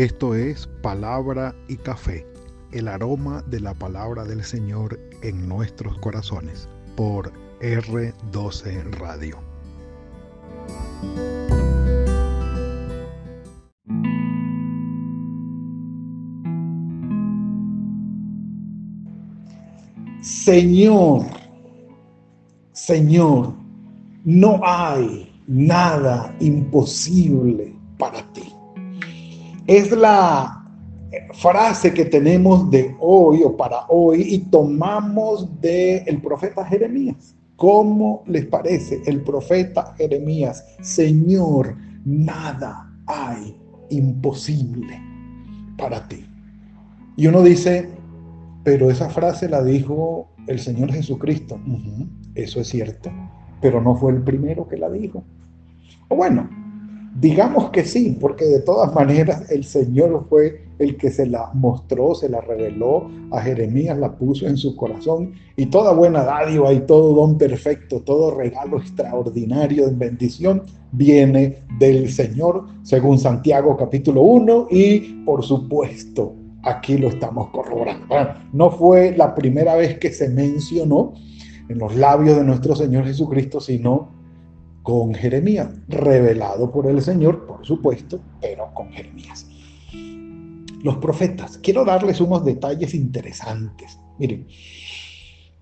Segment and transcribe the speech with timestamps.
[0.00, 2.26] Esto es Palabra y Café,
[2.72, 7.30] el aroma de la palabra del Señor en nuestros corazones, por
[7.60, 9.36] R12 Radio.
[20.22, 21.26] Señor,
[22.72, 23.52] Señor,
[24.24, 28.49] no hay nada imposible para ti.
[29.70, 30.64] Es la
[31.34, 37.36] frase que tenemos de hoy o para hoy y tomamos del el profeta Jeremías.
[37.54, 40.66] ¿Cómo les parece el profeta Jeremías?
[40.80, 43.56] Señor, nada hay
[43.90, 45.00] imposible
[45.78, 46.26] para ti.
[47.16, 47.90] Y uno dice,
[48.64, 51.60] pero esa frase la dijo el Señor Jesucristo.
[52.34, 53.12] eso es cierto,
[53.60, 55.22] pero no fue el primero que la dijo.
[56.08, 56.50] O bueno,
[57.18, 62.14] digamos que sí, porque de todas maneras el Señor fue el que se la mostró,
[62.14, 66.80] se la reveló a Jeremías, la puso en su corazón y toda buena dádiva y
[66.80, 74.68] todo don perfecto, todo regalo extraordinario de bendición viene del Señor, según Santiago capítulo 1
[74.70, 78.06] y por supuesto aquí lo estamos corroborando.
[78.52, 81.14] no fue la primera vez que se mencionó
[81.68, 84.19] en los labios de nuestro Señor Jesucristo, sino
[84.82, 89.46] con Jeremías, revelado por el Señor, por supuesto, pero con Jeremías.
[90.82, 93.98] Los profetas, quiero darles unos detalles interesantes.
[94.18, 94.46] Miren,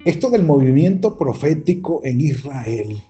[0.04, 3.02] esto del movimiento profético en Israel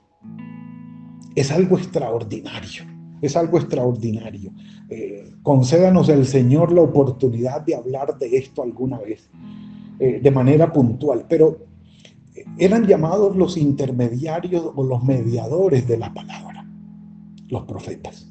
[1.34, 2.84] es algo extraordinario,
[3.20, 4.52] es algo extraordinario.
[4.88, 9.30] Eh, concédanos el Señor la oportunidad de hablar de esto alguna vez,
[9.98, 11.67] eh, de manera puntual, pero
[12.56, 16.66] eran llamados los intermediarios o los mediadores de la palabra,
[17.48, 18.26] los profetas,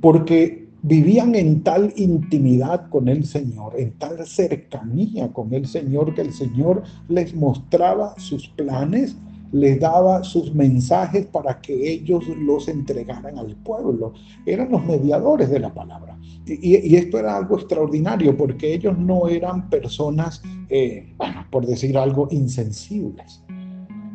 [0.00, 6.22] porque vivían en tal intimidad con el Señor, en tal cercanía con el Señor, que
[6.22, 9.16] el Señor les mostraba sus planes,
[9.52, 14.14] les daba sus mensajes para que ellos los entregaran al pueblo.
[14.46, 16.18] Eran los mediadores de la palabra.
[16.46, 22.28] Y, esto era algo extraordinario porque ellos no eran personas, eh, bueno, por decir algo,
[22.30, 23.44] insensibles.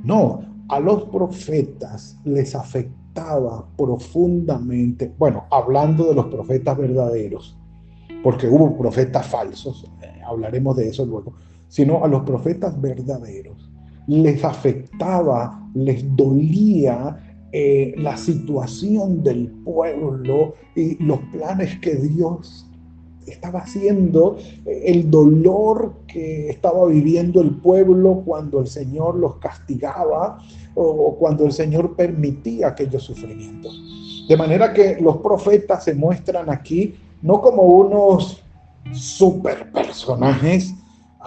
[0.04, 7.58] No, a los profetas les afectaba profundamente, bueno, hablando de los profetas verdaderos,
[8.24, 11.34] porque hubo profetas falsos, eh, hablaremos de eso luego,
[11.68, 13.72] sino a los profetas verdaderos
[14.08, 17.18] les afectaba, les dolía
[17.52, 22.66] eh, la situación del pueblo y los planes que Dios
[23.26, 30.40] estaba haciendo, eh, el dolor que estaba viviendo el pueblo cuando el Señor los castigaba
[30.76, 33.82] o cuando el Señor permitía aquellos sufrimientos.
[34.28, 38.44] De manera que los profetas se muestran aquí no como unos
[38.94, 40.74] super personajes,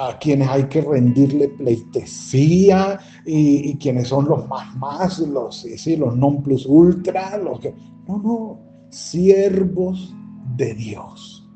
[0.00, 6.16] a quienes hay que rendirle pleitesía y, quienes son los más más, los, sí, los
[6.16, 7.74] non plus ultra, los que...
[8.08, 10.14] No, no, siervos
[10.56, 11.46] de Dios,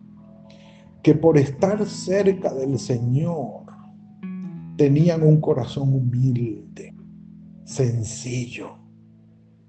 [1.03, 3.65] que por estar cerca del Señor
[4.76, 6.94] tenían un corazón humilde,
[7.65, 8.76] sencillo.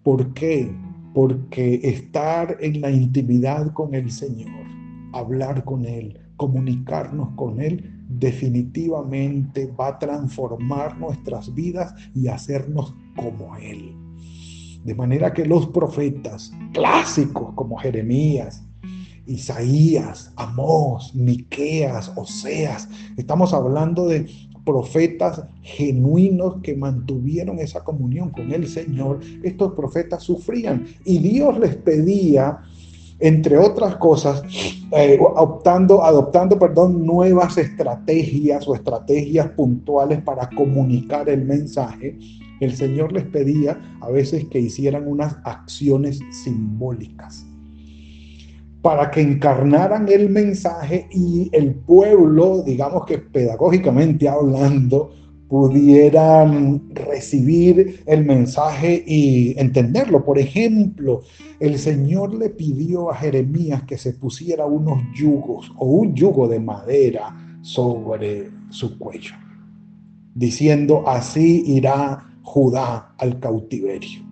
[0.03, 0.69] ¿Por qué?
[1.13, 4.65] Porque estar en la intimidad con el Señor,
[5.13, 13.55] hablar con Él, comunicarnos con Él, definitivamente va a transformar nuestras vidas y hacernos como
[13.57, 13.95] Él.
[14.83, 18.63] De manera que los profetas clásicos como Jeremías,
[19.25, 24.27] Isaías, Amós, Miqueas, Oseas, estamos hablando de
[24.65, 31.75] profetas genuinos que mantuvieron esa comunión con el Señor, estos profetas sufrían y Dios les
[31.75, 32.61] pedía
[33.19, 34.43] entre otras cosas,
[34.91, 42.17] eh, optando, adoptando perdón, nuevas estrategias o estrategias puntuales para comunicar el mensaje,
[42.59, 47.45] el Señor les pedía a veces que hicieran unas acciones simbólicas
[48.81, 55.11] para que encarnaran el mensaje y el pueblo, digamos que pedagógicamente hablando,
[55.47, 60.25] pudieran recibir el mensaje y entenderlo.
[60.25, 61.21] Por ejemplo,
[61.59, 66.59] el Señor le pidió a Jeremías que se pusiera unos yugos o un yugo de
[66.59, 69.35] madera sobre su cuello,
[70.33, 74.23] diciendo, así irá Judá al cautiverio.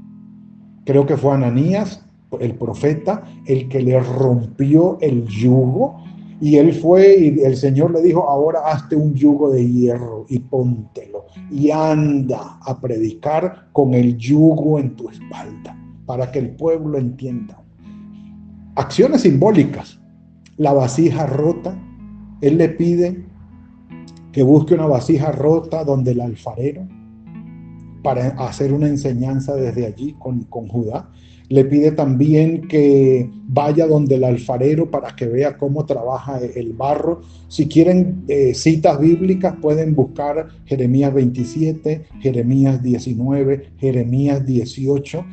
[0.86, 2.06] Creo que fue Ananías,
[2.40, 6.03] el profeta, el que le rompió el yugo
[6.44, 10.40] y él fue y el Señor le dijo, ahora hazte un yugo de hierro y
[10.40, 15.74] póntelo y anda a predicar con el yugo en tu espalda
[16.06, 17.64] para que el pueblo entienda.
[18.76, 20.02] Acciones simbólicas.
[20.58, 21.80] la vasija rota.
[22.42, 23.26] Él le pide
[24.34, 26.86] que busque una vasija rota donde el alfarero,
[28.04, 31.10] para hacer una enseñanza desde allí con, con Judá.
[31.54, 37.22] Le pide también que vaya donde el alfarero para que vea cómo trabaja el barro.
[37.48, 45.26] Si quieren eh, citas bíblicas, pueden buscar Jeremías 27, Jeremías 19, Jeremías 18.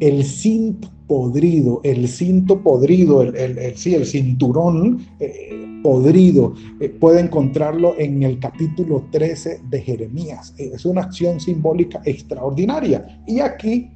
[0.00, 7.20] El cinto podrido, el cinto podrido, el, el, sí, el cinturón eh, podrido, eh, puede
[7.20, 10.52] encontrarlo en el capítulo 13 de Jeremías.
[10.58, 13.22] Es una acción simbólica extraordinaria.
[13.28, 13.92] Y aquí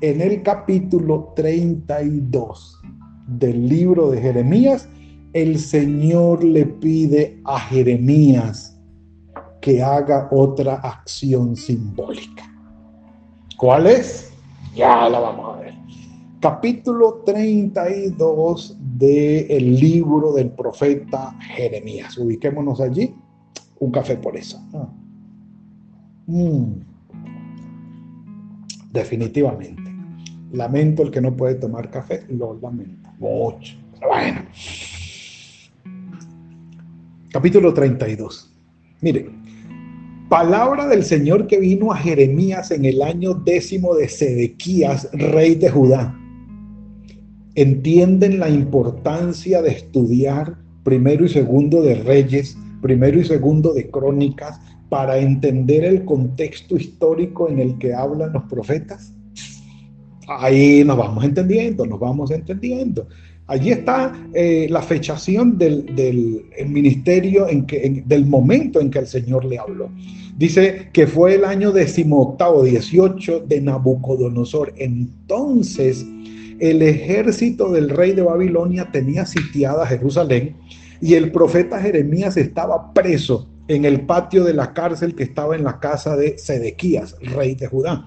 [0.00, 2.80] en el capítulo 32
[3.26, 4.88] del libro de Jeremías,
[5.32, 8.78] el Señor le pide a Jeremías
[9.60, 12.44] que haga otra acción simbólica.
[13.56, 14.32] ¿Cuál es?
[14.74, 15.74] Ya la vamos a ver.
[16.40, 22.16] Capítulo 32 del libro del profeta Jeremías.
[22.18, 23.14] Ubiquémonos allí.
[23.80, 24.62] Un café por eso.
[24.74, 24.88] Ah.
[26.26, 26.80] Mm.
[28.92, 29.85] Definitivamente.
[30.52, 33.74] Lamento el que no puede tomar café, lo lamento mucho.
[34.00, 34.42] bueno.
[37.32, 38.52] Capítulo 32.
[39.00, 39.28] Mire,
[40.28, 45.68] palabra del Señor que vino a Jeremías en el año décimo de Sedequías, rey de
[45.68, 46.16] Judá.
[47.56, 54.60] Entienden la importancia de estudiar primero y segundo de Reyes, primero y segundo de Crónicas,
[54.88, 59.15] para entender el contexto histórico en el que hablan los profetas
[60.26, 63.06] ahí nos vamos entendiendo, nos vamos entendiendo.
[63.48, 65.86] Allí está eh, la fechación del,
[66.66, 69.88] ministerio, en que, del momento en que el Señor le habló.
[70.36, 74.74] Dice que fue el año decimoctavo, 18 de Nabucodonosor.
[74.76, 76.04] Entonces,
[76.58, 80.56] el ejército del rey de Babilonia tenía sitiada Jerusalén
[81.00, 85.64] y el profeta Jeremías estaba preso en el patio de la cárcel que estaba en
[85.64, 88.06] la casa de Sedequías, rey de Judá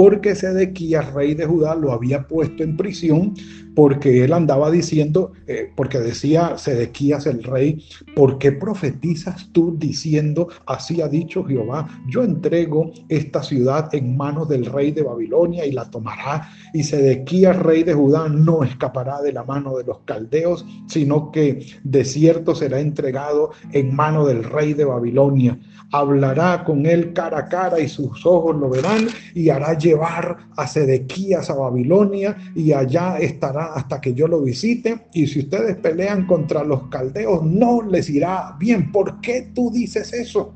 [0.00, 3.34] porque Sedequías, rey de Judá, lo había puesto en prisión
[3.74, 7.84] porque él andaba diciendo, eh, porque decía Sedequías el rey,
[8.14, 14.48] ¿por qué profetizas tú diciendo, así ha dicho Jehová, yo entrego esta ciudad en manos
[14.48, 19.32] del rey de Babilonia y la tomará, y Sedequías, rey de Judá, no escapará de
[19.32, 24.74] la mano de los caldeos, sino que de cierto será entregado en mano del rey
[24.74, 25.58] de Babilonia.
[25.92, 30.66] Hablará con él cara a cara y sus ojos lo verán y hará llevar a
[30.66, 35.06] Sedequías a Babilonia y allá estará hasta que yo lo visite.
[35.12, 38.92] Y si ustedes pelean contra los caldeos, no les irá bien.
[38.92, 40.54] ¿Por qué tú dices eso?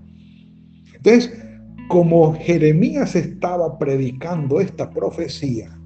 [0.95, 1.33] Entonces,
[1.89, 5.79] como Jeremías estaba predicando esta profecía,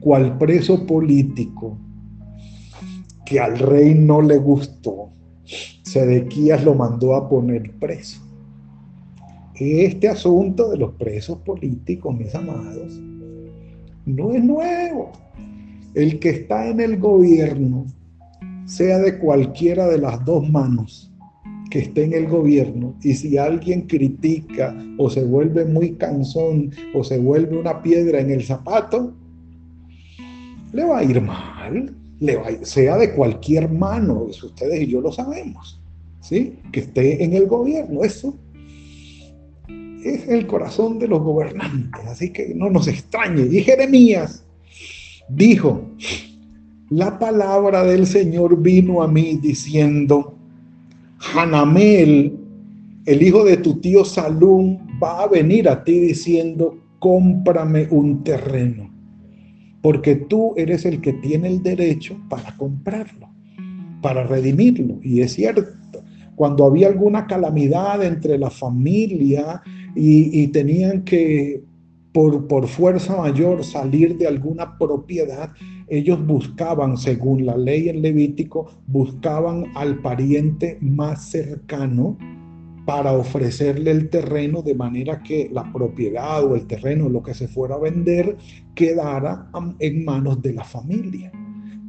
[0.00, 1.78] cual preso político
[3.24, 5.10] que al rey no le gustó,
[5.82, 8.20] Sedequías lo mandó a poner preso.
[9.54, 13.00] Este asunto de los presos políticos, mis amados,
[14.04, 15.12] no es nuevo.
[15.94, 17.86] El que está en el gobierno,
[18.66, 21.12] sea de cualquiera de las dos manos
[21.70, 27.02] que esté en el gobierno, y si alguien critica o se vuelve muy cansón o
[27.02, 29.14] se vuelve una piedra en el zapato,
[30.72, 31.94] le va a ir mal
[32.62, 35.80] sea de cualquier mano, ustedes y yo lo sabemos,
[36.20, 36.58] ¿sí?
[36.72, 38.38] Que esté en el gobierno, eso
[40.04, 43.46] es el corazón de los gobernantes, así que no nos extrañe.
[43.50, 44.43] Y Jeremías
[45.28, 45.90] dijo,
[46.90, 50.36] la palabra del Señor vino a mí diciendo,
[51.34, 52.38] Hanamel,
[53.06, 58.94] el hijo de tu tío Salún, va a venir a ti diciendo, cómprame un terreno
[59.84, 63.28] porque tú eres el que tiene el derecho para comprarlo,
[64.00, 64.98] para redimirlo.
[65.02, 65.62] Y es cierto,
[66.36, 69.60] cuando había alguna calamidad entre la familia
[69.94, 71.62] y, tenían que,
[72.14, 75.50] por, por fuerza mayor, salir de alguna propiedad,
[75.88, 82.16] ellos buscaban, según la ley en Levítico, buscaban al pariente más cercano
[82.86, 87.48] para ofrecerle el terreno de manera que la propiedad o el terreno, lo que se
[87.48, 88.36] fuera a vender,
[88.76, 91.32] quedara en manos de la familia.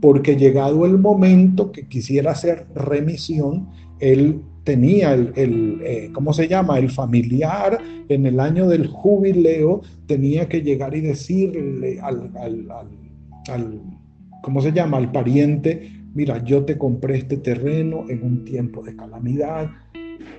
[0.01, 6.79] Porque llegado el momento que quisiera hacer remisión, él tenía el, eh, ¿cómo se llama?
[6.79, 7.79] El familiar
[8.09, 12.31] en el año del jubileo tenía que llegar y decirle al,
[14.41, 14.97] ¿cómo se llama?
[14.97, 19.69] Al pariente, mira, yo te compré este terreno en un tiempo de calamidad,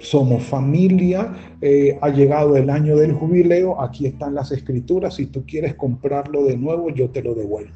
[0.01, 5.45] somos familia, eh, ha llegado el año del jubileo, aquí están las escrituras, si tú
[5.47, 7.75] quieres comprarlo de nuevo, yo te lo devuelvo.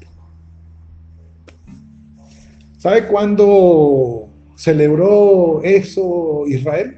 [2.77, 6.97] ¿Sabe cuándo celebró eso Israel?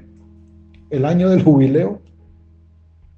[0.89, 2.01] El año del jubileo,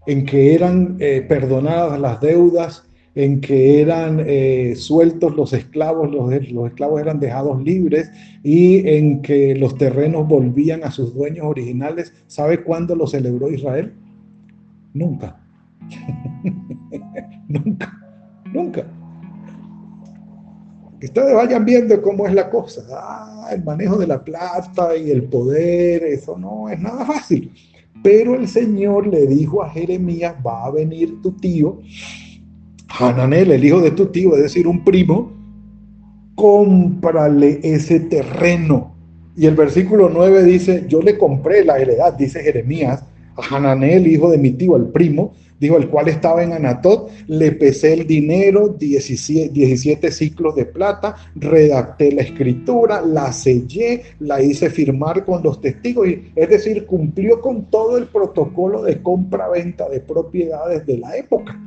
[0.08, 2.84] en que eran eh, perdonadas las deudas,
[3.16, 8.12] en que eran eh, sueltos los esclavos, los, los esclavos eran dejados libres
[8.44, 12.14] y en que los terrenos volvían a sus dueños originales.
[12.28, 13.94] ¿Sabe cuándo lo celebró Israel?
[14.94, 15.42] Nunca.
[17.48, 18.02] nunca.
[18.54, 18.86] Nunca
[21.00, 22.84] que ustedes vayan viendo cómo es la cosa.
[22.92, 27.52] Ah, el manejo de la plata y el poder, eso no es nada fácil.
[28.04, 31.80] Pero el Señor le dijo a Jeremías, va a venir tu tío,
[33.00, 35.32] Hananel, el hijo de tu tío, es decir, un primo,
[36.36, 38.96] cómprale ese terreno.
[39.36, 43.04] Y el versículo 9 dice, yo le compré la heredad, dice Jeremías,
[43.36, 47.52] a Hananel, hijo de mi tío, el primo, dijo, el cual estaba en Anatot, le
[47.54, 54.70] pesé el dinero, 17, 17 ciclos de plata, redacté la escritura, la sellé, la hice
[54.70, 60.00] firmar con los testigos, y, es decir, cumplió con todo el protocolo de compra-venta de
[60.00, 61.60] propiedades de la época.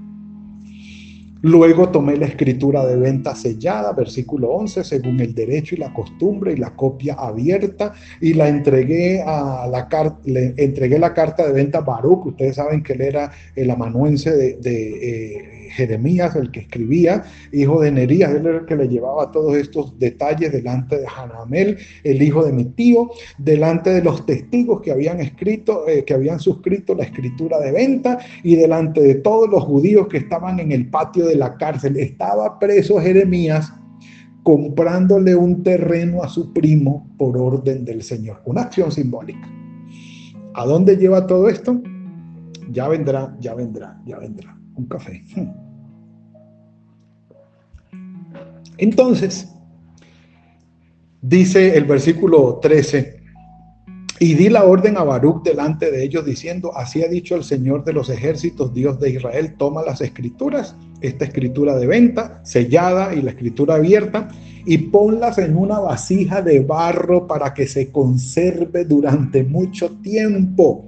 [1.42, 6.52] Luego tomé la escritura de venta sellada, versículo 11, según el derecho y la costumbre
[6.52, 11.52] y la copia abierta y la entregué a la carta, le entregué la carta de
[11.52, 17.24] venta Baruch, ustedes saben que él era el amanuense de, eh, Jeremías, el que escribía,
[17.52, 21.78] hijo de Nerías, él era el que le llevaba todos estos detalles delante de Hanamel,
[22.04, 26.40] el hijo de mi tío, delante de los testigos que habían escrito, eh, que habían
[26.40, 30.88] suscrito la escritura de venta y delante de todos los judíos que estaban en el
[30.88, 31.96] patio de la cárcel.
[31.96, 33.72] Estaba preso Jeremías
[34.42, 38.40] comprándole un terreno a su primo por orden del Señor.
[38.46, 39.48] Una acción simbólica.
[40.54, 41.80] ¿A dónde lleva todo esto?
[42.70, 44.58] Ya vendrá, ya vendrá, ya vendrá.
[44.74, 45.22] Un café.
[48.78, 49.52] Entonces,
[51.20, 53.17] dice el versículo 13,
[54.20, 57.84] y di la orden a Baruch delante de ellos diciendo, así ha dicho el Señor
[57.84, 63.22] de los ejércitos, Dios de Israel, toma las escrituras, esta escritura de venta, sellada y
[63.22, 64.28] la escritura abierta,
[64.66, 70.87] y ponlas en una vasija de barro para que se conserve durante mucho tiempo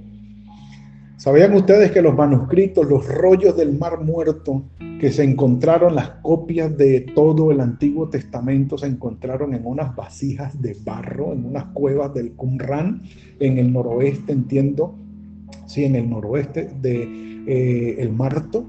[1.21, 4.63] ¿Sabían ustedes que los manuscritos, los rollos del Mar Muerto,
[4.99, 10.59] que se encontraron, las copias de todo el Antiguo Testamento, se encontraron en unas vasijas
[10.59, 13.03] de barro, en unas cuevas del Qumran,
[13.39, 14.95] en el noroeste, entiendo,
[15.67, 17.03] sí, en el noroeste de
[17.45, 18.65] eh, el Marto,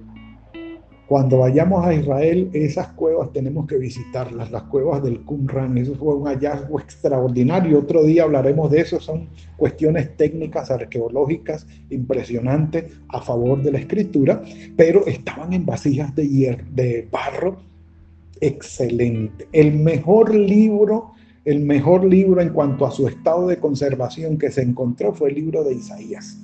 [1.12, 5.76] cuando vayamos a Israel, esas cuevas tenemos que visitarlas, las cuevas del Qumran.
[5.76, 7.80] Eso fue un hallazgo extraordinario.
[7.80, 8.98] Otro día hablaremos de eso.
[8.98, 9.28] Son
[9.58, 14.42] cuestiones técnicas, arqueológicas impresionantes a favor de la escritura,
[14.74, 17.58] pero estaban en vasijas de, de barro.
[18.40, 19.46] Excelente.
[19.52, 21.12] El mejor libro,
[21.44, 25.34] el mejor libro en cuanto a su estado de conservación que se encontró fue el
[25.34, 26.38] libro de Isaías.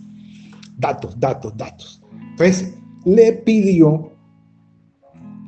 [0.77, 2.03] Datos, datos, datos.
[2.33, 2.75] Entonces,
[3.07, 4.18] le pidió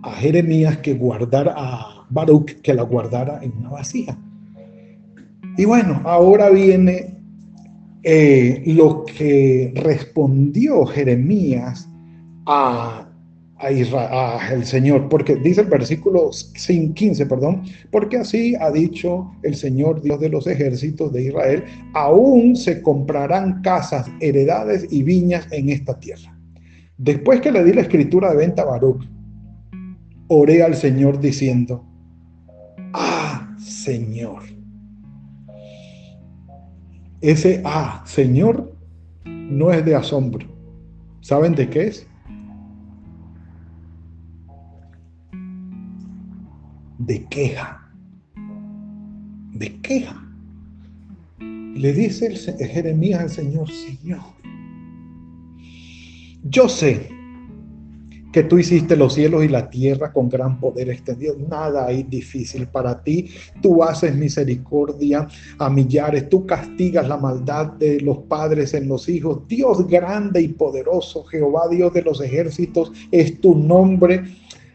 [0.02, 4.16] a Jeremías que guardara, a Baruch que la guardara en una vasija.
[5.57, 7.14] Y bueno, ahora viene
[8.02, 11.88] eh, lo que respondió Jeremías
[12.47, 13.07] a,
[13.59, 16.30] a Israel, el Señor, porque dice el versículo
[16.95, 22.57] 15, perdón, porque así ha dicho el Señor Dios de los ejércitos de Israel, aún
[22.57, 26.35] se comprarán casas, heredades y viñas en esta tierra.
[26.97, 29.04] Después que le di la escritura de venta a Baruch,
[30.32, 31.84] oré al Señor diciendo,
[32.94, 34.42] ah, Señor.
[37.20, 38.72] Ese ah, Señor
[39.25, 40.46] no es de asombro.
[41.20, 42.06] ¿Saben de qué es?
[46.99, 47.90] De queja.
[49.52, 50.16] De queja.
[51.40, 54.20] Le dice Jeremías al Señor, Señor,
[56.44, 57.19] yo sé
[58.32, 61.37] que tú hiciste los cielos y la tierra con gran poder extendido.
[61.49, 63.30] Nada hay difícil para ti.
[63.60, 65.26] Tú haces misericordia
[65.58, 66.28] a millares.
[66.28, 69.46] Tú castigas la maldad de los padres en los hijos.
[69.49, 74.22] Dios grande y poderoso, Jehová Dios de los ejércitos, es tu nombre.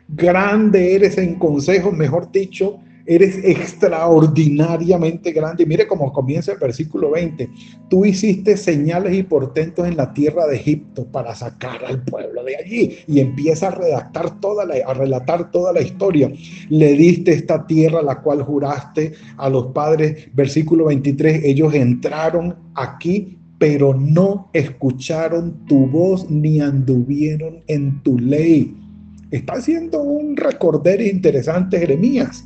[0.08, 5.64] Grande eres en consejo, mejor dicho, eres extraordinariamente grande.
[5.64, 7.50] Y mire cómo comienza el versículo 20.
[7.90, 12.56] Tú hiciste señales y portentos en la tierra de Egipto para sacar al pueblo de
[12.58, 12.98] allí.
[13.08, 16.32] Y empieza a redactar toda la, a relatar toda la historia.
[16.70, 20.28] Le diste esta tierra la cual juraste a los padres.
[20.34, 21.44] Versículo 23.
[21.44, 28.76] Ellos entraron aquí pero no escucharon tu voz ni anduvieron en tu ley.
[29.32, 32.44] Está haciendo un recorder interesante Jeremías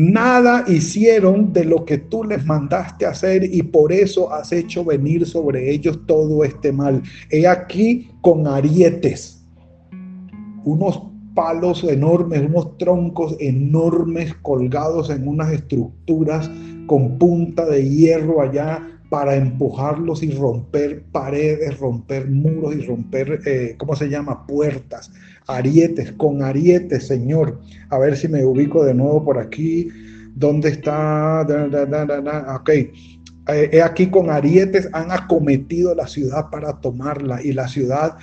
[0.00, 5.26] Nada hicieron de lo que tú les mandaste hacer y por eso has hecho venir
[5.26, 7.02] sobre ellos todo este mal.
[7.30, 9.44] He aquí con arietes,
[10.62, 11.02] unos
[11.34, 16.48] palos enormes, unos troncos enormes colgados en unas estructuras
[16.86, 23.74] con punta de hierro allá para empujarlos y romper paredes, romper muros y romper, eh,
[23.76, 24.46] ¿cómo se llama?
[24.46, 25.10] Puertas,
[25.48, 27.60] arietes, con arietes, Señor.
[27.90, 29.88] A ver si me ubico de nuevo por aquí.
[30.34, 31.46] ¿Dónde está?
[32.54, 32.70] Ok.
[32.70, 38.18] Eh, he aquí con arietes han acometido la ciudad para tomarla y la ciudad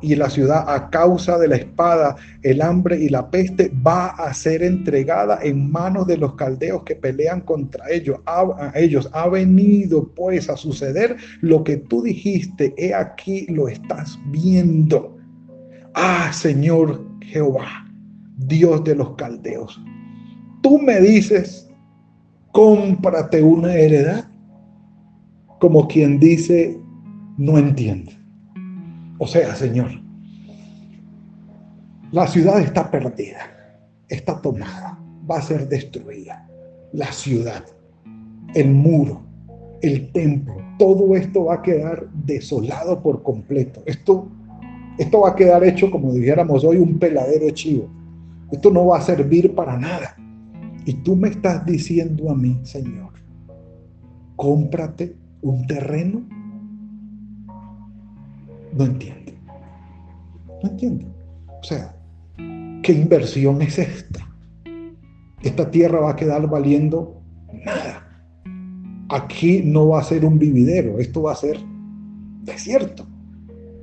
[0.00, 4.32] y la ciudad a causa de la espada, el hambre y la peste va a
[4.32, 8.20] ser entregada en manos de los caldeos que pelean contra ellos.
[8.26, 14.18] A, ellos ha venido pues a suceder lo que tú dijiste, he aquí lo estás
[14.26, 15.19] viendo.
[15.94, 17.86] Ah, Señor Jehová,
[18.36, 19.80] Dios de los caldeos,
[20.62, 21.68] tú me dices,
[22.52, 24.28] cómprate una heredad,
[25.58, 26.80] como quien dice,
[27.36, 28.16] no entiende.
[29.18, 29.90] O sea, Señor,
[32.12, 33.78] la ciudad está perdida,
[34.08, 34.98] está tomada,
[35.30, 36.48] va a ser destruida.
[36.92, 37.64] La ciudad,
[38.54, 39.22] el muro,
[39.80, 43.82] el templo, todo esto va a quedar desolado por completo.
[43.86, 44.28] Esto,
[44.98, 47.88] esto va a quedar hecho, como dijéramos hoy, un peladero de chivo.
[48.50, 50.16] Esto no va a servir para nada.
[50.84, 53.12] Y tú me estás diciendo a mí, Señor,
[54.36, 56.22] cómprate un terreno
[58.72, 59.32] no entiendo.
[60.62, 61.06] No entiendo.
[61.60, 61.94] O sea,
[62.82, 64.26] ¿qué inversión es esta?
[65.42, 67.20] Esta tierra va a quedar valiendo
[67.64, 68.06] nada.
[69.08, 71.58] Aquí no va a ser un vividero, esto va a ser
[72.42, 73.06] desierto,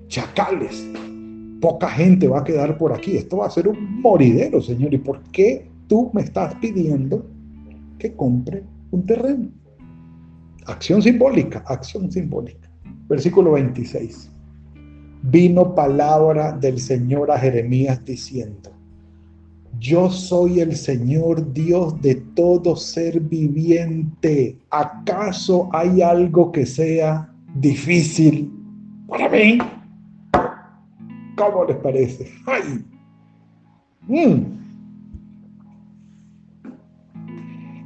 [0.08, 0.88] chacales,
[1.62, 4.94] poca gente va a quedar por aquí, esto va a ser un moridero, Señor.
[4.94, 7.26] ¿Y por qué tú me estás pidiendo
[8.00, 9.50] que compre un terreno?
[10.66, 12.70] Acción simbólica, acción simbólica.
[13.08, 14.32] Versículo 26
[15.24, 18.72] vino palabra del Señor a Jeremías diciendo,
[19.80, 24.58] yo soy el Señor Dios de todo ser viviente.
[24.72, 28.52] ¿Acaso hay algo que sea difícil
[29.08, 29.60] para mí?
[31.38, 32.32] ¿Cómo les parece?
[32.48, 32.84] ¡Ay!
[34.08, 34.58] Mm.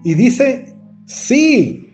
[0.03, 0.73] Y dice,
[1.05, 1.91] sí,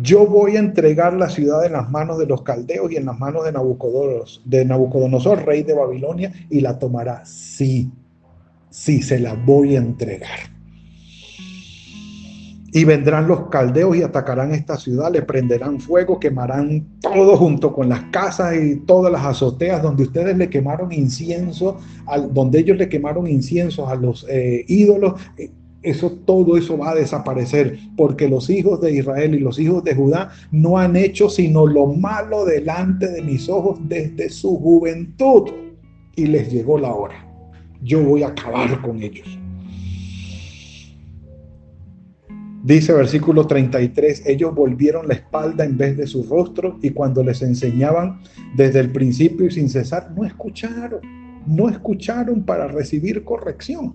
[0.00, 3.18] yo voy a entregar la ciudad en las manos de los caldeos y en las
[3.18, 7.24] manos de Nabucodonosor, de Nabucodonosor, rey de Babilonia, y la tomará.
[7.26, 7.90] Sí,
[8.70, 10.38] sí, se la voy a entregar.
[12.74, 17.88] Y vendrán los caldeos y atacarán esta ciudad, le prenderán fuego, quemarán todo junto con
[17.88, 21.78] las casas y todas las azoteas donde ustedes le quemaron incienso,
[22.32, 25.50] donde ellos le quemaron incienso a los eh, ídolos eh,
[25.84, 29.94] eso todo eso va a desaparecer porque los hijos de Israel y los hijos de
[29.94, 35.50] Judá no han hecho sino lo malo delante de mis ojos desde su juventud
[36.16, 37.14] y les llegó la hora.
[37.82, 39.38] Yo voy a acabar con ellos.
[42.64, 47.42] Dice versículo 33, ellos volvieron la espalda en vez de su rostro y cuando les
[47.42, 48.20] enseñaban
[48.56, 51.00] desde el principio y sin cesar, no escucharon,
[51.46, 53.94] no escucharon para recibir corrección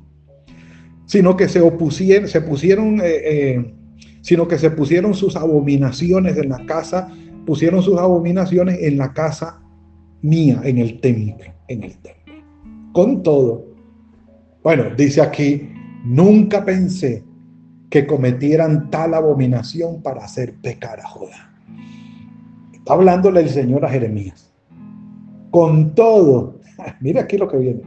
[1.09, 3.73] sino que se opusieron, se pusieron, eh, eh,
[4.21, 7.11] sino que se pusieron sus abominaciones en la casa,
[7.47, 9.59] pusieron sus abominaciones en la casa
[10.21, 12.35] mía, en el templo, en el templo.
[12.93, 13.65] Con todo,
[14.61, 15.69] bueno, dice aquí,
[16.05, 17.23] nunca pensé
[17.89, 21.51] que cometieran tal abominación para hacer pecar a Judá.
[22.73, 24.51] Está hablándole el Señor a Jeremías.
[25.51, 26.59] Con todo,
[26.99, 27.81] mira aquí lo que viene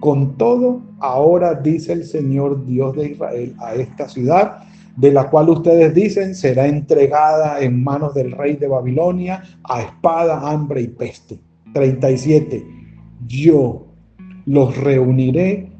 [0.00, 4.58] con todo, ahora dice el Señor Dios de Israel a esta ciudad,
[4.96, 10.48] de la cual ustedes dicen será entregada en manos del rey de Babilonia a espada,
[10.48, 11.38] hambre y peste.
[11.72, 12.64] 37.
[13.26, 13.86] Yo
[14.46, 15.70] los reuniré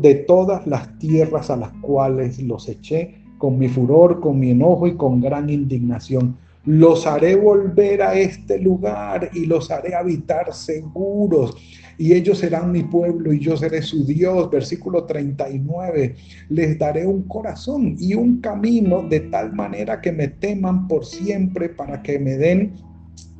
[0.00, 4.86] de todas las tierras a las cuales los eché con mi furor, con mi enojo
[4.86, 6.36] y con gran indignación.
[6.64, 11.56] Los haré volver a este lugar y los haré habitar seguros
[11.98, 14.50] y ellos serán mi pueblo y yo seré su Dios.
[14.50, 16.14] Versículo 39,
[16.48, 21.68] les daré un corazón y un camino de tal manera que me teman por siempre
[21.68, 22.72] para que me den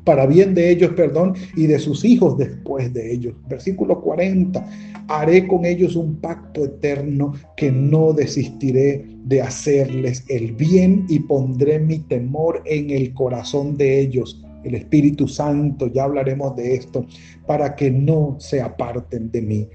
[0.05, 3.33] para bien de ellos, perdón, y de sus hijos después de ellos.
[3.49, 4.65] Versículo 40,
[5.09, 11.79] haré con ellos un pacto eterno que no desistiré de hacerles el bien y pondré
[11.79, 17.05] mi temor en el corazón de ellos el Espíritu Santo, ya hablaremos de esto,
[17.45, 19.69] para que no se aparten de mí.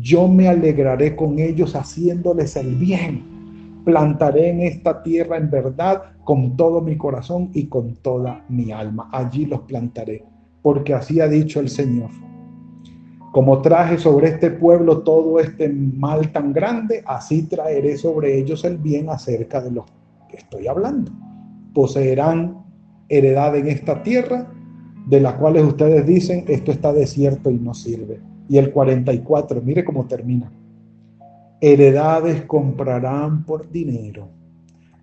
[0.00, 3.31] Yo me alegraré con ellos haciéndoles el bien.
[3.84, 9.08] Plantaré en esta tierra en verdad con todo mi corazón y con toda mi alma.
[9.12, 10.24] Allí los plantaré,
[10.62, 12.10] porque así ha dicho el Señor.
[13.32, 18.76] Como traje sobre este pueblo todo este mal tan grande, así traeré sobre ellos el
[18.76, 19.86] bien acerca de lo
[20.28, 21.10] que estoy hablando.
[21.72, 22.62] Poseerán
[23.08, 24.52] heredad en esta tierra,
[25.06, 28.20] de la cual ustedes dicen, esto está desierto y no sirve.
[28.48, 30.52] Y el 44, mire cómo termina.
[31.64, 34.28] Heredades comprarán por dinero,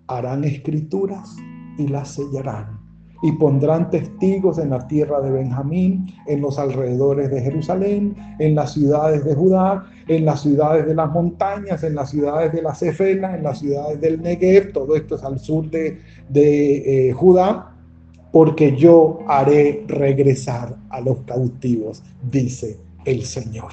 [0.06, 1.34] harán escrituras
[1.78, 2.78] y las sellarán
[3.22, 8.74] y pondrán testigos en la tierra de Benjamín, en los alrededores de Jerusalén, en las
[8.74, 13.34] ciudades de Judá, en las ciudades de las montañas, en las ciudades de la Cefela,
[13.34, 17.74] en las ciudades del Negev, todo esto es al sur de, de eh, Judá,
[18.32, 23.70] porque yo haré regresar a los cautivos, dice el Señor.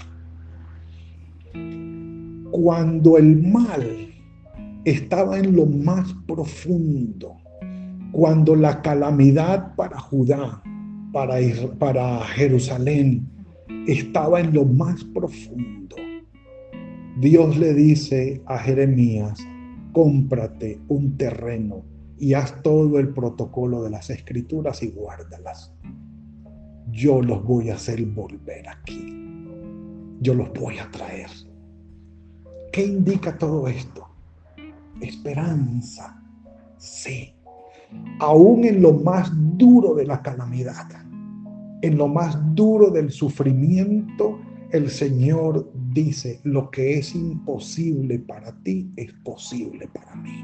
[2.59, 4.11] Cuando el mal
[4.83, 7.37] estaba en lo más profundo,
[8.11, 10.63] cuando la calamidad para Judá,
[11.13, 11.35] para,
[11.77, 13.29] para Jerusalén,
[13.85, 15.97] estaba en lo más profundo,
[17.19, 19.39] Dios le dice a Jeremías,
[19.93, 21.85] cómprate un terreno
[22.17, 25.71] y haz todo el protocolo de las escrituras y guárdalas.
[26.89, 29.13] Yo los voy a hacer volver aquí.
[30.21, 31.29] Yo los voy a traer.
[32.77, 34.07] ¿Qué indica todo esto?
[35.01, 36.21] Esperanza.
[36.77, 37.33] Sí
[38.19, 40.87] aún en lo más duro de la calamidad,
[41.81, 44.39] en lo más duro del sufrimiento,
[44.71, 50.43] el Señor dice, lo que es imposible para ti es posible para mí.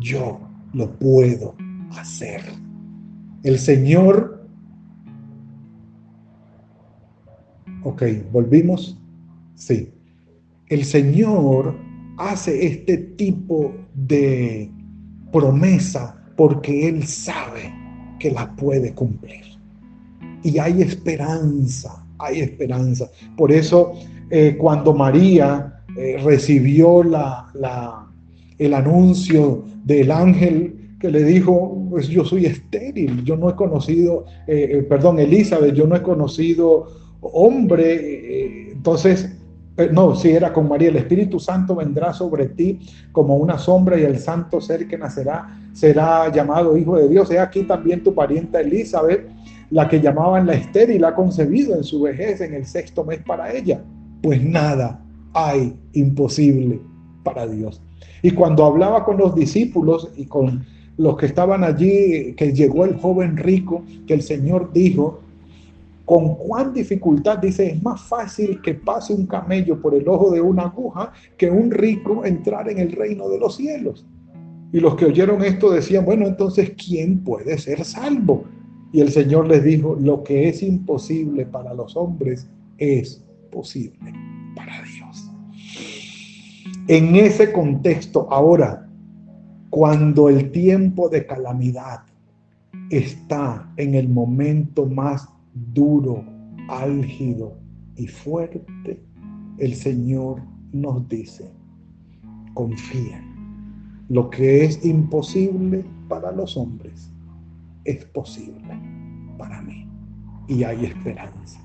[0.00, 0.38] Yo
[0.74, 1.54] lo puedo
[1.92, 2.42] hacer.
[3.42, 4.46] El Señor...
[7.84, 9.00] Ok, volvimos.
[9.54, 9.97] Sí.
[10.68, 11.74] El Señor
[12.18, 14.70] hace este tipo de
[15.32, 17.72] promesa porque Él sabe
[18.18, 19.44] que la puede cumplir.
[20.42, 23.10] Y hay esperanza, hay esperanza.
[23.36, 23.94] Por eso
[24.30, 27.02] eh, cuando María eh, recibió
[28.58, 34.26] el anuncio del ángel que le dijo, pues yo soy estéril, yo no he conocido,
[34.46, 36.88] eh, perdón, Elizabeth, yo no he conocido
[37.20, 39.37] hombre, entonces
[39.92, 42.80] no, si era con María, el Espíritu Santo vendrá sobre ti
[43.12, 47.30] como una sombra y el santo ser que nacerá será llamado Hijo de Dios.
[47.30, 49.28] He aquí también tu parienta Elizabeth,
[49.70, 53.52] la que llamaban la estéril, ha concebido en su vejez en el sexto mes para
[53.52, 53.80] ella.
[54.20, 55.00] Pues nada
[55.32, 56.80] hay imposible
[57.22, 57.80] para Dios.
[58.22, 60.64] Y cuando hablaba con los discípulos y con
[60.96, 65.20] los que estaban allí, que llegó el joven rico, que el Señor dijo,
[66.08, 70.40] con cuán dificultad, dice, es más fácil que pase un camello por el ojo de
[70.40, 74.06] una aguja que un rico entrar en el reino de los cielos.
[74.72, 78.44] Y los que oyeron esto decían, bueno, entonces, ¿quién puede ser salvo?
[78.90, 84.14] Y el Señor les dijo, lo que es imposible para los hombres es posible
[84.56, 85.30] para Dios.
[86.86, 88.88] En ese contexto, ahora,
[89.68, 92.00] cuando el tiempo de calamidad
[92.88, 95.28] está en el momento más
[95.72, 96.24] duro,
[96.68, 97.58] álgido
[97.96, 99.02] y fuerte,
[99.58, 100.42] el Señor
[100.72, 101.50] nos dice,
[102.54, 103.24] confía.
[104.08, 107.10] Lo que es imposible para los hombres
[107.84, 108.78] es posible
[109.36, 109.86] para mí.
[110.46, 111.60] Y hay esperanza.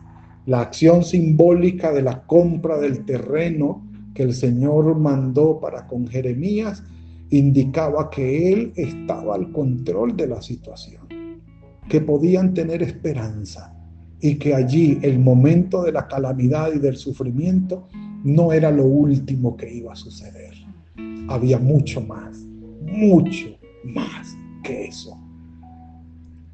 [0.46, 3.82] La acción simbólica de la compra del terreno
[4.14, 6.84] que el Señor mandó para con Jeremías
[7.30, 11.08] indicaba que él estaba al control de la situación,
[11.88, 13.74] que podían tener esperanza
[14.24, 17.90] y que allí el momento de la calamidad y del sufrimiento
[18.24, 20.54] no era lo último que iba a suceder.
[21.28, 22.38] Había mucho más,
[22.84, 23.50] mucho
[23.84, 25.20] más que eso.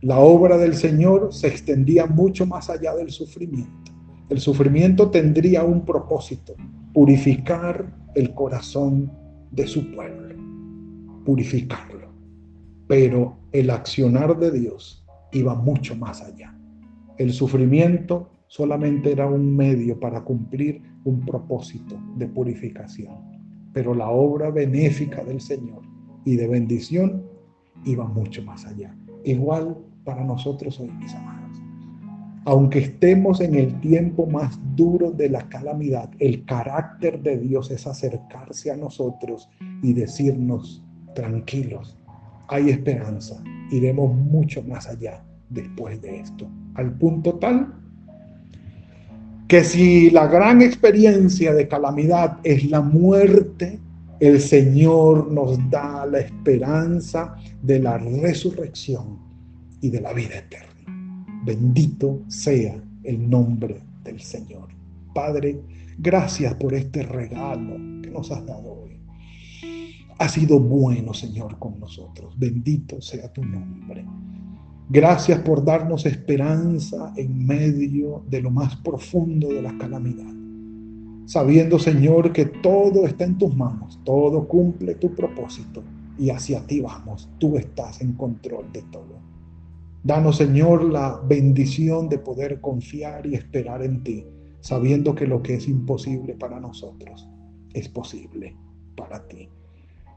[0.01, 3.91] La obra del Señor se extendía mucho más allá del sufrimiento.
[4.29, 6.55] El sufrimiento tendría un propósito,
[6.91, 9.12] purificar el corazón
[9.51, 10.36] de su pueblo,
[11.23, 12.10] purificarlo.
[12.88, 16.58] Pero el accionar de Dios iba mucho más allá.
[17.19, 23.13] El sufrimiento solamente era un medio para cumplir un propósito de purificación,
[23.73, 25.82] pero la obra benéfica del Señor
[26.23, 27.21] y de bendición
[27.84, 28.95] iba mucho más allá.
[29.25, 31.62] Igual para nosotros hoy, mis amados.
[32.45, 37.86] Aunque estemos en el tiempo más duro de la calamidad, el carácter de Dios es
[37.86, 39.49] acercarse a nosotros
[39.84, 40.82] y decirnos,
[41.15, 41.97] tranquilos,
[42.47, 47.73] hay esperanza, iremos mucho más allá después de esto, al punto tal
[49.49, 53.79] que si la gran experiencia de calamidad es la muerte,
[54.19, 59.17] el Señor nos da la esperanza de la resurrección
[59.81, 60.69] y de la vida eterna.
[61.43, 64.67] Bendito sea el nombre del Señor.
[65.15, 65.59] Padre,
[65.97, 68.99] gracias por este regalo que nos has dado hoy.
[70.19, 72.38] Ha sido bueno, Señor, con nosotros.
[72.38, 74.05] Bendito sea tu nombre.
[74.91, 80.34] Gracias por darnos esperanza en medio de lo más profundo de la calamidad.
[81.28, 85.84] Sabiendo, Señor, que todo está en tus manos, todo cumple tu propósito
[86.17, 87.30] y hacia ti vamos.
[87.38, 89.19] Tú estás en control de todo.
[90.04, 94.25] Danos, Señor, la bendición de poder confiar y esperar en ti,
[94.60, 97.30] sabiendo que lo que es imposible para nosotros
[97.75, 98.56] es posible
[98.95, 99.49] para ti.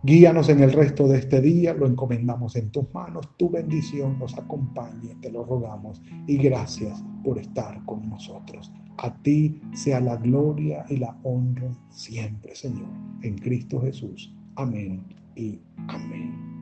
[0.04, 4.36] Guíanos en el resto de este día, lo encomendamos en tus manos, tu bendición nos
[4.36, 8.72] acompañe, te lo rogamos y gracias por estar con nosotros.
[8.98, 12.88] A ti sea la gloria y la honra siempre, Señor,
[13.22, 14.34] en Cristo Jesús.
[14.56, 15.04] Amén
[15.36, 16.61] y amén.